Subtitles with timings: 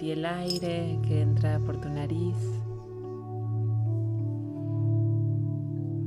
[0.00, 2.34] Sentí el aire que entra por tu nariz.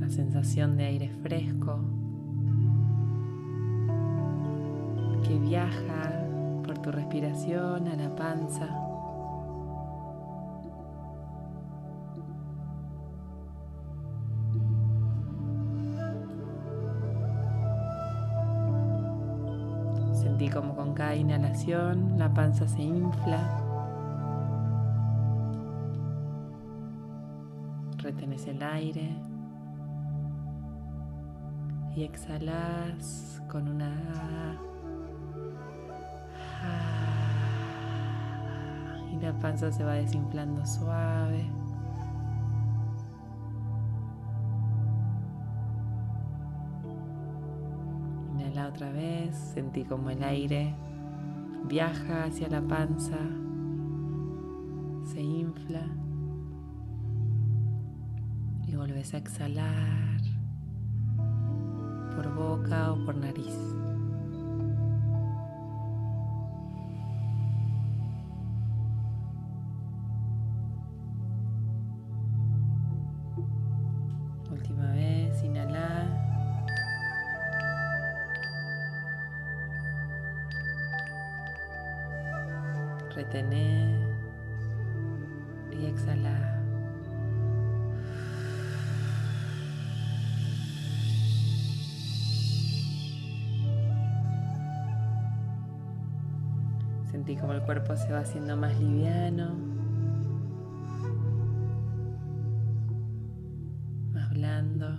[0.00, 1.78] La sensación de aire fresco
[5.22, 6.26] que viaja
[6.64, 8.66] por tu respiración a la panza.
[20.14, 23.63] Sentí como con cada inhalación la panza se infla.
[28.46, 29.10] El aire
[31.96, 33.90] y exhalas con una
[39.10, 41.46] y la panza se va desinflando suave.
[48.32, 50.74] Inhala otra vez, sentí como el aire
[51.64, 53.18] viaja hacia la panza,
[55.04, 56.03] se infla
[58.84, 60.20] y vuelves a exhalar
[62.14, 63.83] por boca o por nariz.
[97.24, 99.54] Sentí como el cuerpo se va haciendo más liviano,
[104.12, 104.98] más blando,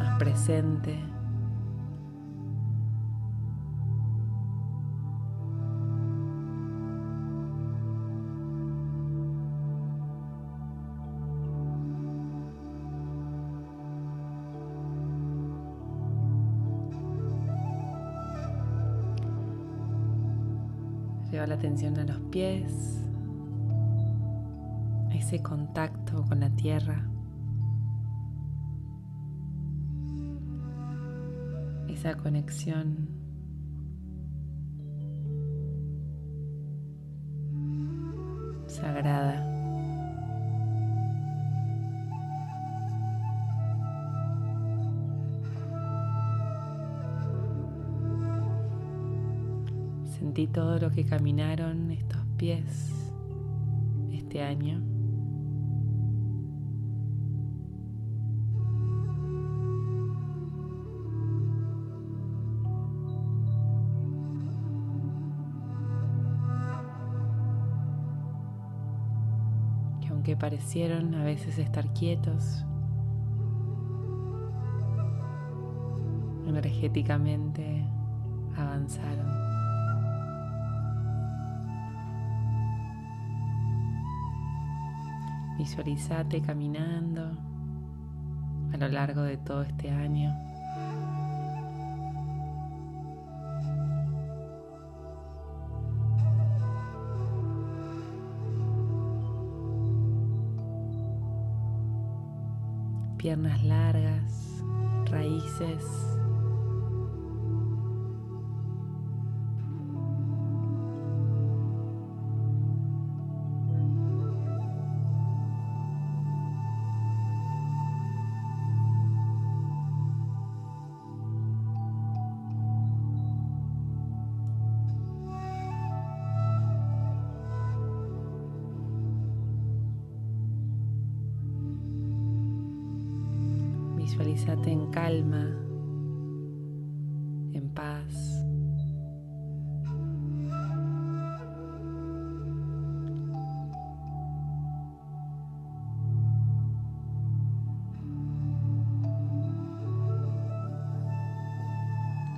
[0.00, 0.98] más presente.
[21.66, 23.02] Atención a los pies,
[25.10, 27.04] ese contacto con la tierra,
[31.88, 33.08] esa conexión.
[38.68, 39.45] sagrada.
[50.44, 52.92] Todo lo que caminaron estos pies
[54.12, 54.82] este año.
[70.02, 72.66] Que aunque parecieron a veces estar quietos,
[76.46, 77.86] energéticamente
[78.54, 79.45] avanzaron.
[85.58, 87.36] Visualizate caminando
[88.72, 90.34] a lo largo de todo este año.
[103.16, 104.62] Piernas largas,
[105.10, 105.84] raíces.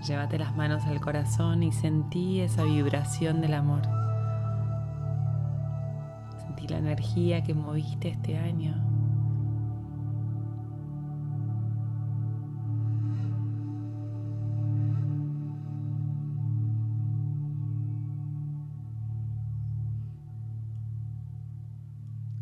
[0.08, 3.82] Llévate las manos al corazón y sentí esa vibración del amor.
[6.46, 8.74] Sentí la energía que moviste este año.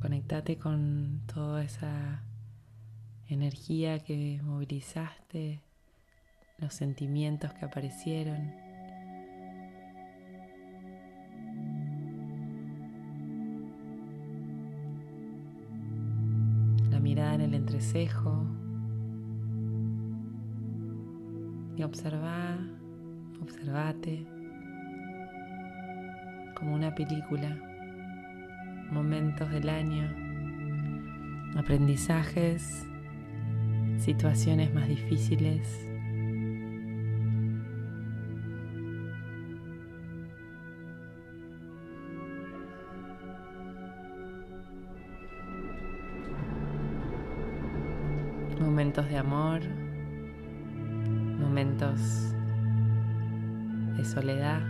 [0.00, 2.22] Conectate con toda esa
[3.26, 5.65] energía que movilizaste,
[6.58, 8.54] los sentimientos que aparecieron.
[16.90, 18.46] La mirada en el entrecejo.
[21.76, 22.56] Y observa,
[23.42, 24.26] observate
[26.56, 27.54] como una película,
[28.90, 30.10] momentos del año,
[31.54, 32.86] aprendizajes,
[33.98, 35.85] situaciones más difíciles,
[49.18, 49.60] amor,
[51.38, 52.00] momentos
[53.96, 54.60] de soledad.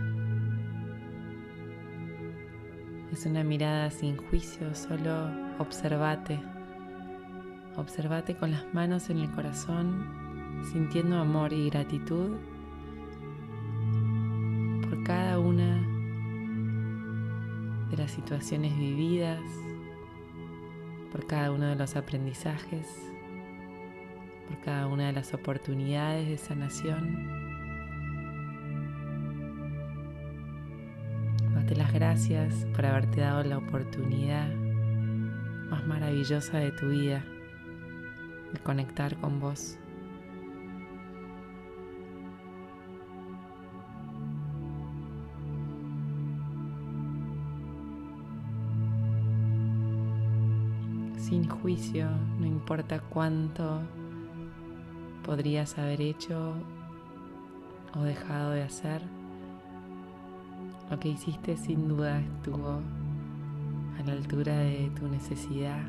[3.11, 5.29] Es una mirada sin juicio, solo
[5.59, 6.39] observate.
[7.75, 12.37] Observate con las manos en el corazón, sintiendo amor y gratitud
[14.81, 15.81] por cada una
[17.89, 19.41] de las situaciones vividas,
[21.11, 22.87] por cada uno de los aprendizajes,
[24.47, 27.37] por cada una de las oportunidades de sanación.
[31.77, 34.49] las gracias por haberte dado la oportunidad
[35.69, 37.23] más maravillosa de tu vida
[38.51, 39.77] de conectar con vos.
[51.17, 52.09] Sin juicio,
[52.39, 53.81] no importa cuánto
[55.27, 56.53] podrías haber hecho
[57.93, 59.01] o dejado de hacer.
[60.89, 62.79] Lo que hiciste sin duda estuvo
[63.99, 65.81] a la altura de tu necesidad.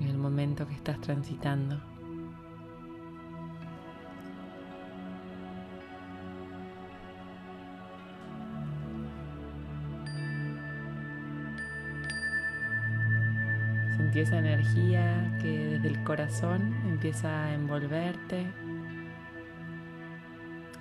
[0.00, 1.80] En el momento que estás transitando.
[14.16, 18.46] Sentí esa energía que desde el corazón empieza a envolverte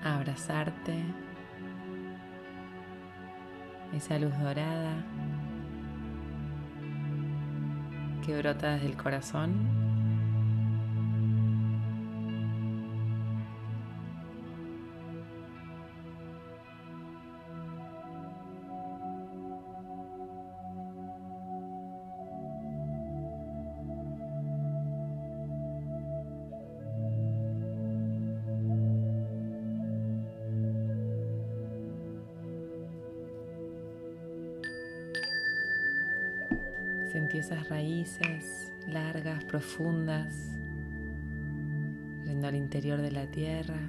[0.01, 0.95] abrazarte,
[3.93, 5.03] esa luz dorada
[8.25, 9.53] que brota desde el corazón
[37.15, 40.35] Sentí esas raíces largas, profundas,
[42.25, 43.79] yendo al interior de la tierra.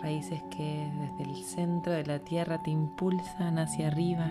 [0.00, 4.30] Raíces que desde el centro de la tierra te impulsan hacia arriba,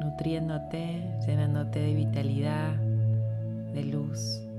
[0.00, 2.76] nutriéndote, llenándote de vitalidad,
[3.74, 4.49] de luz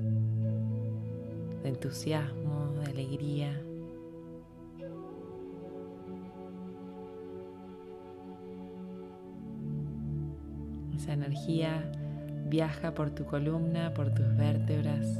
[1.63, 3.61] de entusiasmo, de alegría.
[10.95, 11.91] Esa energía
[12.45, 15.17] viaja por tu columna, por tus vértebras,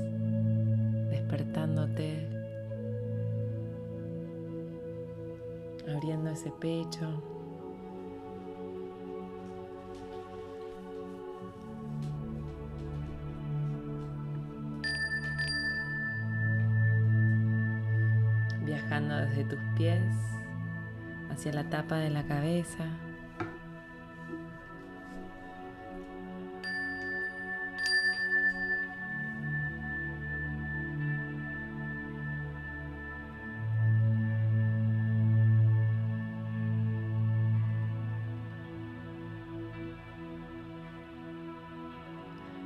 [1.09, 2.27] despertándote,
[5.87, 7.40] abriendo ese pecho.
[21.41, 22.85] Hacia la tapa de la cabeza.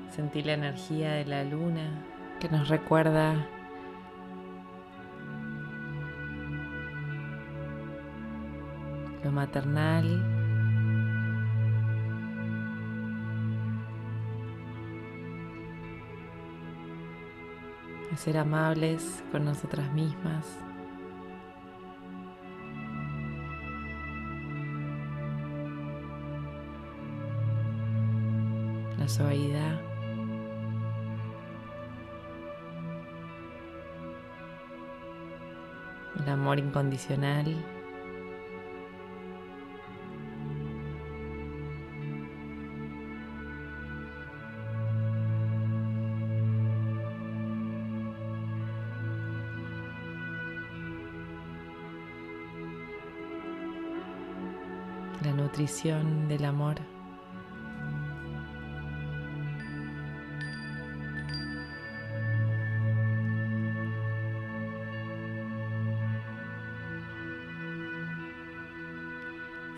[0.10, 2.04] Sentí la energía de la luna
[2.42, 3.48] que nos recuerda
[9.36, 10.24] maternal.
[18.16, 20.46] Ser amables con nosotras mismas.
[28.98, 29.82] La suavidad.
[36.18, 37.75] El amor incondicional.
[55.66, 56.76] Del amor.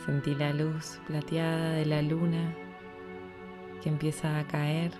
[0.06, 2.54] Sentí la luz plateada de la luna
[3.82, 4.92] que empieza a caer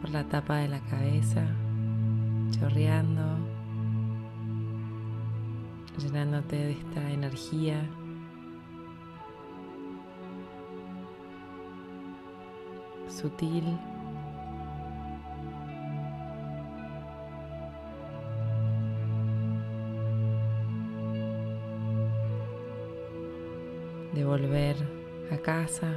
[0.00, 1.46] por la tapa de la cabeza,
[2.58, 3.35] chorreando,
[5.98, 7.88] llenándote de esta energía.
[13.08, 13.64] sutil
[24.12, 24.76] de volver
[25.32, 25.94] a casa.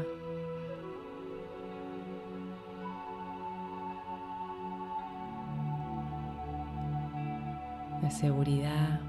[8.01, 9.08] de seguridad.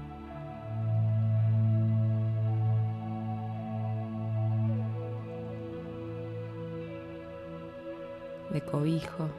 [8.51, 9.29] De cobijo.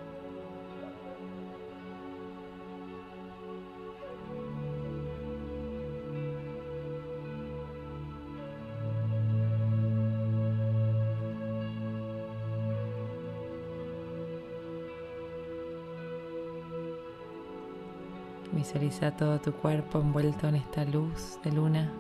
[18.53, 21.93] Visualiza todo tu cuerpo envuelto en esta luz de luna.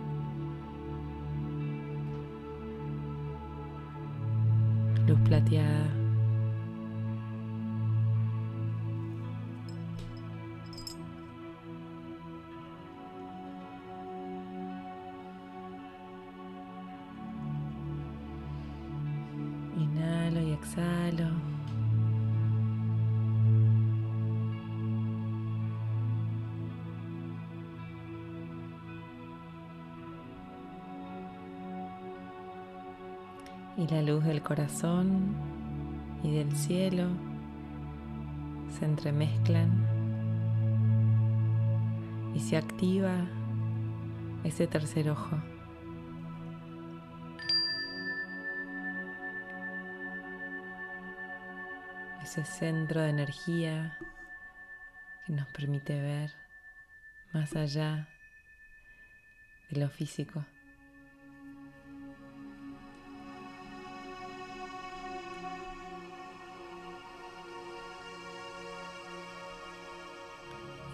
[5.06, 6.01] Luz plateada.
[33.76, 35.34] Y la luz del corazón
[36.22, 37.08] y del cielo
[38.78, 39.70] se entremezclan
[42.34, 43.26] y se activa
[44.44, 45.36] ese tercer ojo.
[52.22, 53.98] Ese centro de energía
[55.26, 56.32] que nos permite ver
[57.32, 58.08] más allá
[59.70, 60.44] de lo físico.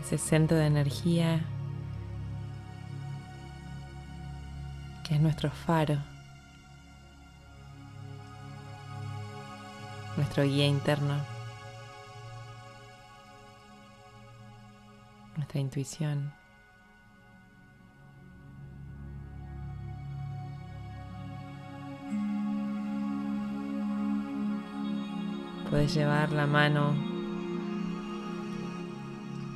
[0.09, 1.45] Ese centro de energía
[5.07, 5.99] que es nuestro faro,
[10.17, 11.15] nuestro guía interno,
[15.37, 16.33] nuestra intuición.
[25.69, 27.18] Puedes llevar la mano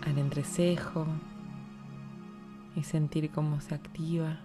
[0.02, 1.06] al entrecejo
[2.76, 4.38] y sentir cómo se activa.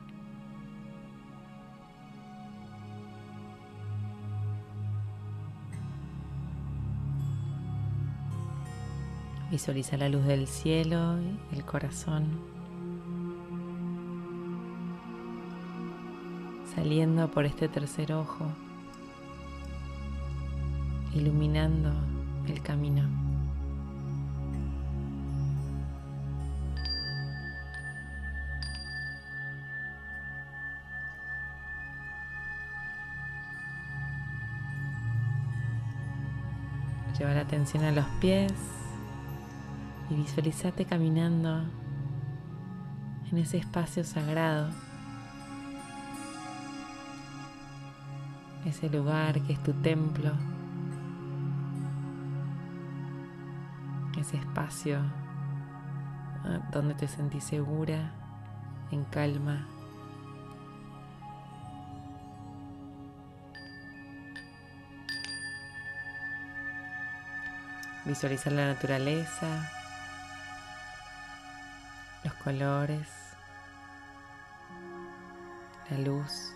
[9.49, 12.57] Visualiza la luz del cielo y el corazón
[16.75, 18.45] saliendo por este tercer ojo,
[21.15, 21.91] iluminando
[22.47, 23.26] el camino.
[37.17, 38.53] Lleva la atención a los pies
[40.09, 41.63] y visualizate caminando
[43.31, 44.69] en ese espacio sagrado.
[48.65, 50.31] Ese lugar que es tu templo.
[54.19, 54.99] Ese espacio
[56.43, 58.11] ah, donde te sentís segura,
[58.91, 59.65] en calma.
[68.07, 69.69] Visualizar la naturaleza,
[72.23, 73.05] los colores,
[75.89, 76.53] la luz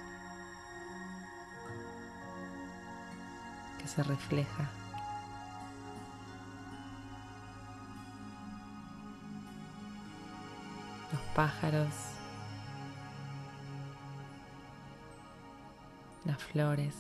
[3.78, 4.70] que se refleja.
[11.12, 11.94] Los pájaros,
[16.24, 16.96] las flores.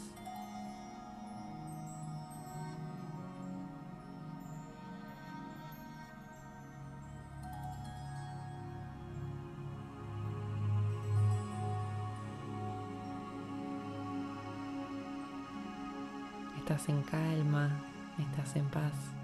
[16.81, 17.69] Estás en calma,
[18.17, 19.20] estás en paz.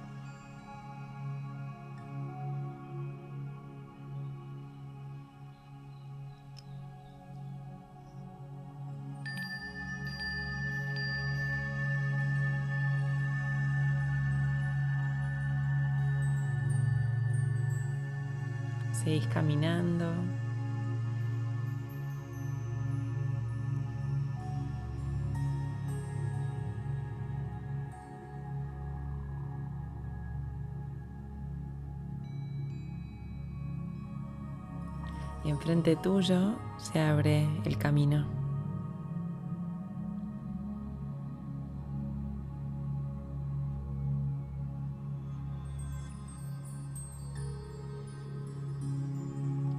[35.47, 38.27] Y enfrente tuyo se abre el camino.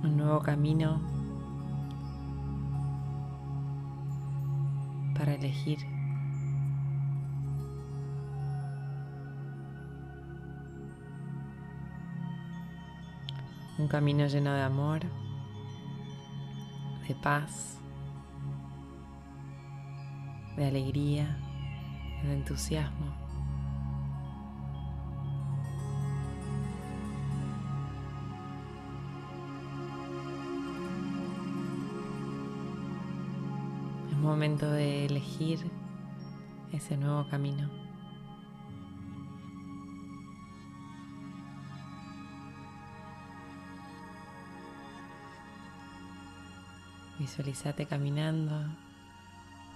[0.05, 1.03] Un nuevo camino
[5.19, 5.81] para elegir.
[13.79, 15.28] Un camino lleno de amor
[17.09, 17.79] de paz,
[20.57, 21.39] de alegría,
[22.23, 23.07] de entusiasmo.
[34.11, 35.61] Es momento de elegir
[36.73, 37.88] ese nuevo camino.
[47.19, 48.53] Visualizate caminando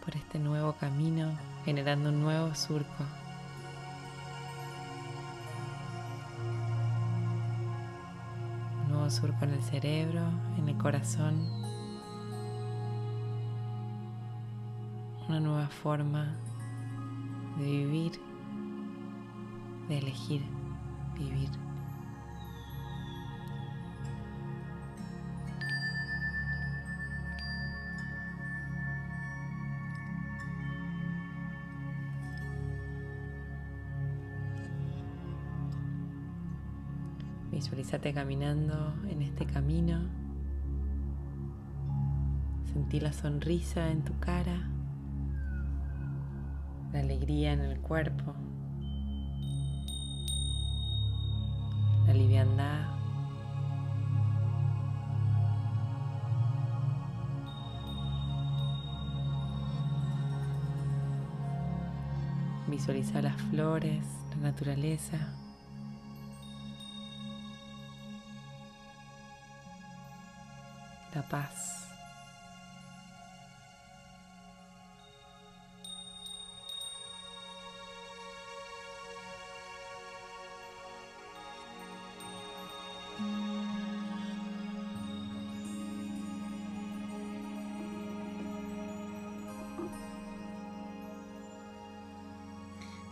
[0.05, 3.05] por este nuevo camino, generando un nuevo surco.
[8.85, 10.23] Un nuevo surco en el cerebro,
[10.59, 11.35] en el corazón.
[15.29, 16.37] Una nueva forma
[17.59, 18.13] de vivir,
[19.89, 20.43] de elegir
[21.19, 21.62] vivir.
[37.63, 40.01] Visualízate caminando en este camino.
[42.73, 44.69] Sentí la sonrisa en tu cara,
[46.93, 48.35] la alegría en el cuerpo,
[52.09, 52.89] la liviandad.
[62.67, 65.37] Visualiza las flores, la naturaleza.
[71.15, 71.79] La paz.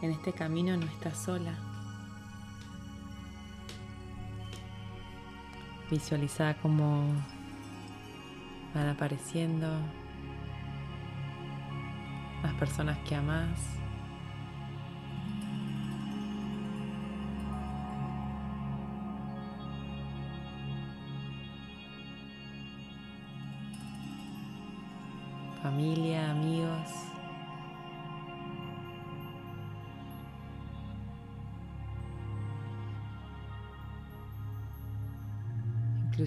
[0.02, 1.54] En este camino no estás sola.
[5.90, 7.12] Visualiza como
[8.74, 9.68] van apareciendo
[12.42, 13.79] las personas que amas.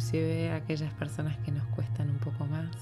[0.04, 2.76] Inclusive aquellas personas que nos cuestan un poco más.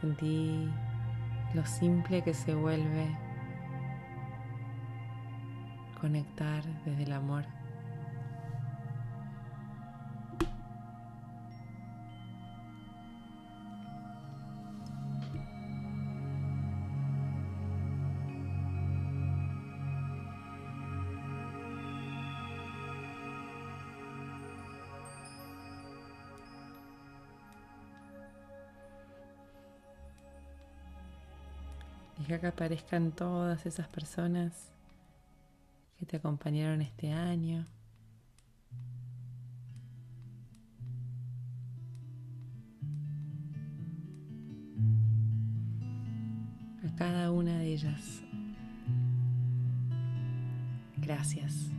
[0.00, 0.70] Sentí
[1.54, 3.08] lo simple que se vuelve
[6.00, 7.44] conectar desde el amor.
[32.44, 34.70] Que aparezcan todas esas personas
[35.98, 37.66] que te acompañaron este año.
[46.86, 48.22] A cada una de ellas.
[50.98, 51.70] Gracias.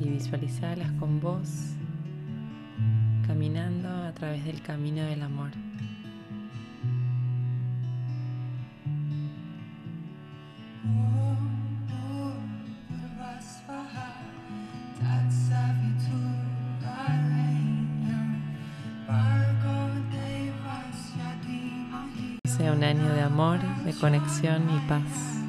[0.00, 1.76] Y visualizarlas con vos
[3.42, 5.50] caminando a través del camino del amor.
[22.44, 25.41] Sea un año de amor, de conexión y paz.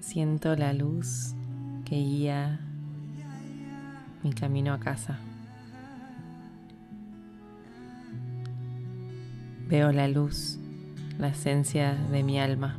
[0.00, 1.34] Siento la luz
[1.84, 2.60] que guía
[4.22, 5.18] mi camino a casa.
[9.68, 10.58] Veo la luz,
[11.18, 12.76] la esencia de mi alma.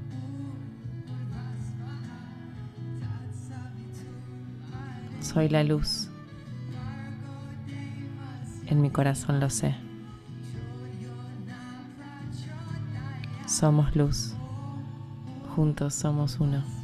[5.19, 6.09] Soy la luz.
[8.65, 9.75] En mi corazón lo sé.
[13.45, 14.35] Somos luz.
[15.53, 16.78] Juntos somos uno.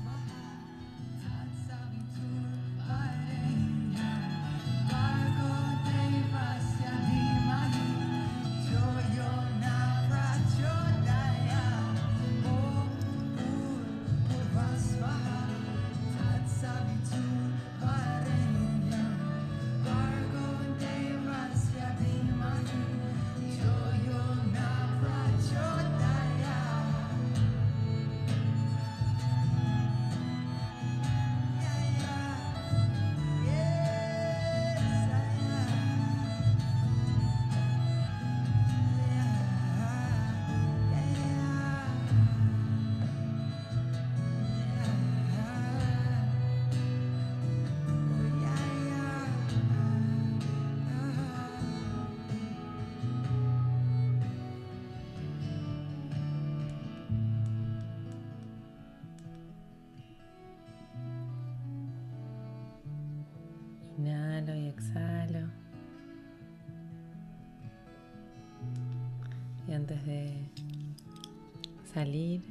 [71.95, 72.41] Salir,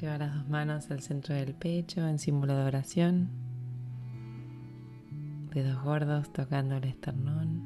[0.00, 3.28] lleva las dos manos al centro del pecho en símbolo de oración.
[5.52, 7.60] Dedos gordos tocando el esternón.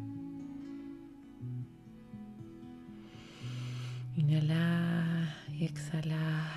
[4.17, 6.49] Inhala y exhala.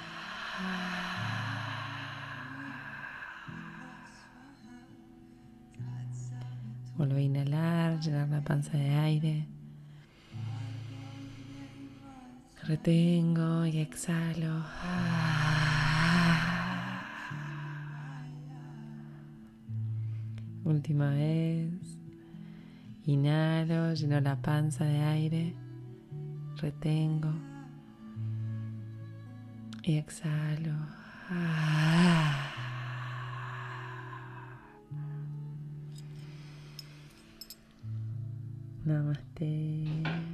[6.96, 9.55] Vuelve a inhalar, llenar la panza de aire.
[12.68, 14.66] Retengo y exhalo.
[20.64, 22.00] Última vez.
[23.06, 25.54] Inhalo, lleno la panza de aire.
[26.58, 27.32] Retengo.
[29.84, 30.74] Y exhalo.
[38.86, 40.25] Namaste.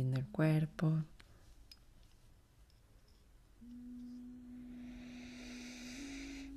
[0.00, 1.04] Moviendo el cuerpo.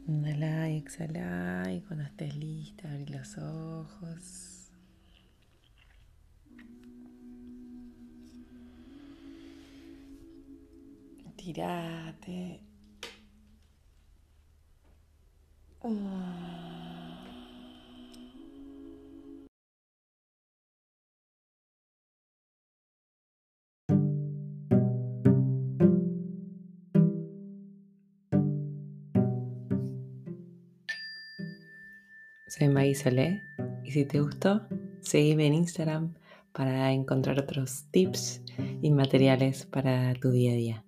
[0.08, 4.70] Inhala y exhala y cuando estés lista abrí los ojos.
[11.36, 12.62] Tirate.
[15.84, 16.63] Ah.
[32.64, 33.42] Soy Maggie
[33.84, 34.62] y si te gustó,
[35.02, 36.14] seguime en Instagram
[36.54, 38.42] para encontrar otros tips
[38.82, 40.86] y materiales para tu día a día.